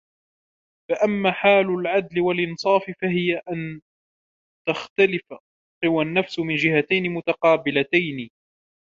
[0.91, 3.81] فَأَمَّا حَالُ الْعَدْلِ وَالْإِنْصَافِ فَهِيَ أَنْ
[4.67, 5.33] تَخْتَلِفَ
[5.83, 8.29] قُوَى النَّفْسِ مِنْ جِهَتَيْنِ مُتَقَابِلَتَيْنِ